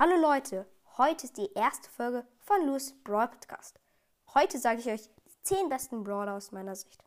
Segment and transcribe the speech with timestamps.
[0.00, 0.64] Hallo Leute,
[0.96, 3.80] heute ist die erste Folge von Louis Brawl Podcast.
[4.32, 7.02] Heute sage ich euch die 10 besten Brawler aus meiner Sicht.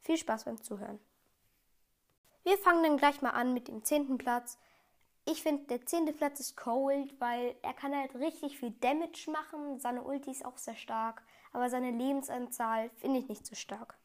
[0.00, 0.98] Viel Spaß beim Zuhören.
[2.44, 4.16] Wir fangen dann gleich mal an mit dem 10.
[4.16, 4.56] Platz.
[5.26, 6.16] Ich finde, der 10.
[6.16, 9.78] Platz ist Cold, weil er kann halt richtig viel Damage machen.
[9.78, 11.22] Seine Ulti ist auch sehr stark,
[11.52, 13.98] aber seine Lebensanzahl finde ich nicht so stark.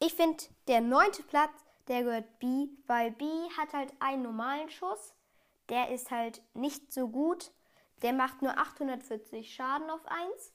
[0.00, 1.12] Ich finde, der 9.
[1.28, 1.52] Platz,
[1.86, 3.24] der gehört B, weil B
[3.56, 5.14] hat halt einen normalen Schuss
[5.68, 7.52] der ist halt nicht so gut.
[8.02, 10.52] Der macht nur 840 Schaden auf 1.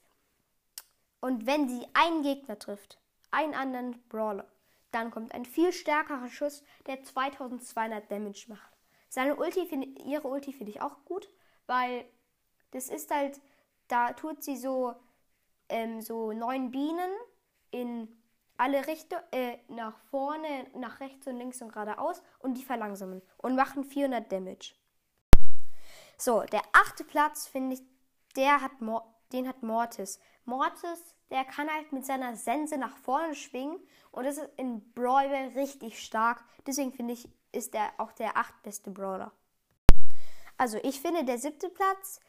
[1.20, 2.98] Und wenn sie einen Gegner trifft,
[3.30, 4.46] einen anderen Brawler,
[4.90, 8.72] dann kommt ein viel stärkerer Schuss, der 2200 Damage macht.
[9.08, 11.28] Seine Ulti, find, ihre Ulti finde ich auch gut,
[11.66, 12.04] weil
[12.70, 13.40] das ist halt,
[13.88, 14.94] da tut sie so,
[15.68, 17.10] ähm, so neun Bienen
[17.70, 18.08] in
[18.56, 23.56] alle Richtungen, äh, nach vorne, nach rechts und links und geradeaus und die verlangsamen und
[23.56, 24.74] machen 400 Damage.
[26.20, 27.82] So, der achte Platz, finde ich,
[28.36, 28.72] der hat
[29.32, 30.20] den hat Mortis.
[30.44, 33.80] Mortis, der kann halt mit seiner Sense nach vorne schwingen
[34.12, 36.44] und das ist in Brawl richtig stark.
[36.66, 39.32] Deswegen finde ich, ist er auch der achtbeste Brawler.
[40.58, 42.20] Also, ich finde der siebte Platz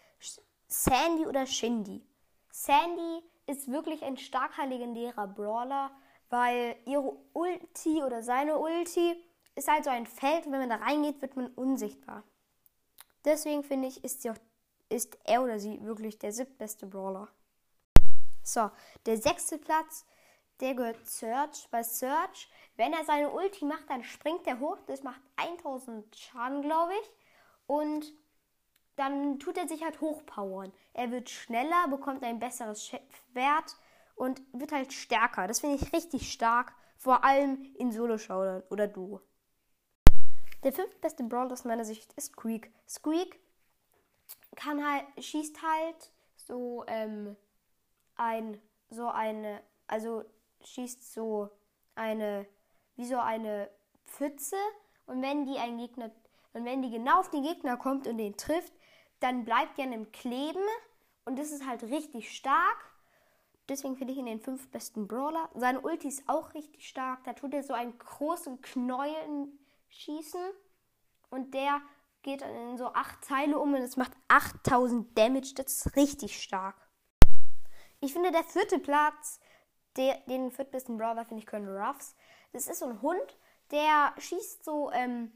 [0.68, 2.02] Sandy oder Shindy.
[2.50, 5.92] Sandy ist wirklich ein starker legendärer Brawler,
[6.30, 9.22] weil ihre Ulti oder seine Ulti
[9.56, 12.24] ist halt so ein Feld und wenn man da reingeht, wird man unsichtbar.
[13.26, 14.36] Deswegen finde ich, ist, auch,
[14.90, 17.28] ist er oder sie wirklich der siebtbeste Brawler.
[18.44, 18.72] So,
[19.06, 20.06] der sechste Platz,
[20.60, 21.68] der gehört Search.
[21.70, 24.78] Bei Search, wenn er seine Ulti macht, dann springt er hoch.
[24.88, 27.12] Das macht 1000 Schaden, glaube ich.
[27.68, 28.14] Und
[28.96, 30.72] dann tut er sich halt hochpowern.
[30.94, 32.92] Er wird schneller, bekommt ein besseres
[33.34, 33.76] Wert
[34.16, 35.48] und wird halt stärker.
[35.48, 36.74] Das finde ich richtig stark.
[36.98, 39.22] Vor allem in Solo-Showdown oder Duo.
[40.64, 42.72] Der fünftbeste Brawler aus meiner Sicht ist Squeak.
[42.88, 43.40] Squeak
[44.56, 47.36] kann halt, schießt halt so ähm,
[48.16, 50.24] ein, so eine, also
[50.64, 51.50] schießt so
[51.96, 52.46] eine,
[52.96, 53.70] wie so eine
[54.06, 54.58] Pfütze
[55.08, 56.12] und wenn die einen Gegner,
[56.54, 58.74] und wenn die genau auf den Gegner kommt und den trifft,
[59.20, 60.64] dann bleibt die an dem kleben
[61.26, 62.92] und das ist halt richtig stark.
[63.68, 65.50] Deswegen finde ich ihn den fünf besten Brawler.
[65.56, 67.24] Seine Ulti ist auch richtig stark.
[67.24, 69.48] Da tut er so einen großen Knäuel
[69.92, 70.42] schießen
[71.32, 71.82] und der
[72.22, 75.54] geht dann in so acht Teile um und es macht 8000 Damage.
[75.56, 76.76] Das ist richtig stark.
[78.00, 79.40] Ich finde der vierte Platz,
[79.96, 82.16] der, den viertbesten Brawler finde ich Colonel Ruffs.
[82.54, 83.38] Das ist so ein Hund,
[83.72, 85.32] der schießt so ähm,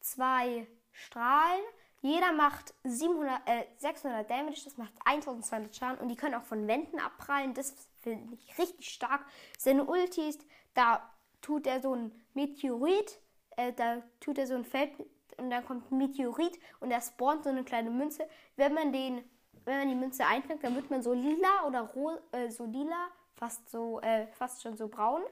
[0.00, 1.62] zwei Strahlen.
[2.00, 6.68] Jeder macht 700, äh, 600 Damage, das macht 1200 Schaden und die können auch von
[6.68, 7.54] Wänden abprallen.
[7.54, 9.24] Das finde ich richtig stark.
[9.58, 10.38] Seine Ultis,
[10.74, 11.10] da
[11.40, 13.20] tut er so ein Meteorit
[13.58, 14.92] äh, da tut er so ein Feld
[15.38, 18.28] und dann kommt ein Meteorit und er spawnt so eine kleine Münze.
[18.56, 19.22] Wenn man den,
[19.64, 21.90] wenn man die Münze einfängt, dann wird man so lila oder
[22.32, 25.22] äh, so lila, fast so, äh, fast schon so braun.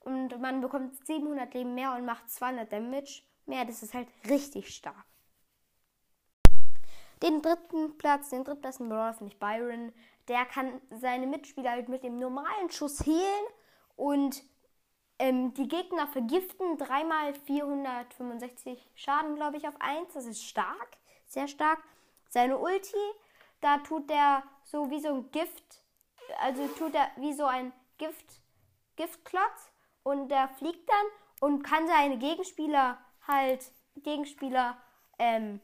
[0.00, 3.64] Und man bekommt 700 Leben mehr und macht 200 Damage mehr.
[3.64, 5.04] Das ist halt richtig stark.
[7.22, 9.92] Den dritten Platz, den drittbesten Brawler finde ich Byron.
[10.26, 13.46] Der kann seine Mitspieler halt mit dem normalen Schuss hehlen
[13.94, 14.42] und
[15.18, 20.12] ähm, die Gegner vergiften dreimal 465 Schaden, glaube ich, auf 1.
[20.14, 20.96] Das ist stark,
[21.26, 21.78] sehr stark.
[22.28, 22.96] Seine Ulti,
[23.60, 25.82] da tut er so wie so ein Gift,
[26.40, 28.40] also tut er wie so ein Gift,
[28.96, 29.70] Giftklotz
[30.02, 31.06] und der fliegt dann
[31.40, 34.76] und kann seine Gegenspieler halt, Gegenspieler
[35.18, 35.60] ähm,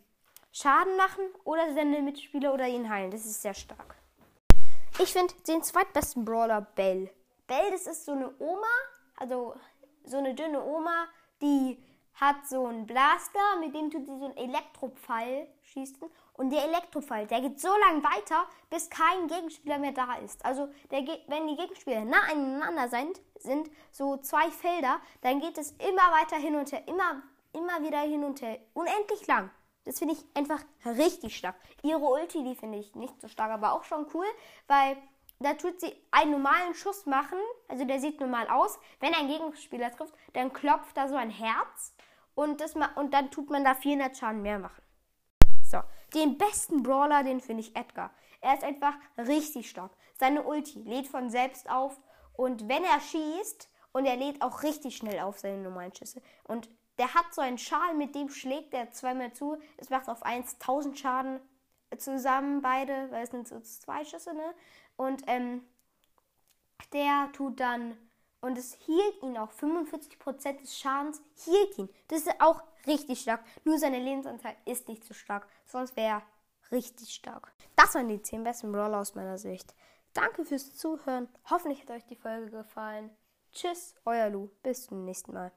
[0.53, 3.11] Schaden machen oder seine Mitspieler oder ihn heilen.
[3.11, 3.97] Das ist sehr stark.
[4.99, 7.11] Ich finde den zweitbesten Brawler Bell.
[7.47, 8.67] Bell, das ist so eine Oma,
[9.19, 9.55] also
[10.05, 11.07] so eine dünne Oma,
[11.43, 11.79] die
[12.15, 16.09] hat so einen Blaster, mit dem tut sie so einen Elektropfeil schießen.
[16.33, 20.45] Und der Elektropfeil, der geht so lange weiter, bis kein Gegenspieler mehr da ist.
[20.45, 25.73] Also der, wenn die Gegenspieler nah aneinander sind, sind so zwei Felder, dann geht es
[25.73, 29.51] immer weiter hin und her, immer, immer wieder hin und her, unendlich lang.
[29.85, 31.57] Das finde ich einfach richtig stark.
[31.83, 34.27] Ihre Ulti, die finde ich nicht so stark, aber auch schon cool,
[34.67, 34.97] weil
[35.41, 37.39] da tut sie einen normalen Schuss machen,
[37.69, 38.79] also der sieht normal aus.
[39.01, 41.95] Wenn ein Gegenspieler trifft, dann klopft da so ein Herz
[42.35, 44.83] und, das und dann tut man da 400 Schaden mehr machen.
[45.63, 45.81] So,
[46.15, 48.11] den besten Brawler, den finde ich Edgar.
[48.41, 49.93] Er ist einfach richtig stark.
[50.19, 52.01] Seine Ulti lädt von selbst auf
[52.33, 56.23] und wenn er schießt, und er lädt auch richtig schnell auf seine normalen Schüsse.
[56.45, 56.69] Und
[56.99, 59.59] der hat so einen Schal, mit dem schlägt er zweimal zu.
[59.77, 61.41] Es macht auf 1 1000 Schaden
[61.97, 64.55] zusammen beide, weil es sind so zwei Schüsse, ne?
[64.97, 65.63] Und ähm,
[66.93, 67.97] der tut dann,
[68.41, 71.89] und es hielt ihn auch, 45% des Schadens hielt ihn.
[72.09, 73.45] Das ist auch richtig stark.
[73.65, 75.49] Nur seine Lebensanzahl ist nicht so stark.
[75.67, 76.23] Sonst wäre er
[76.71, 77.53] richtig stark.
[77.77, 79.75] Das waren die 10 besten Brawler aus meiner Sicht.
[80.15, 81.29] Danke fürs Zuhören.
[81.51, 83.11] Hoffentlich hat euch die Folge gefallen.
[83.53, 84.51] Tschüss, euer Lu.
[84.63, 85.53] Bis zum nächsten Mal.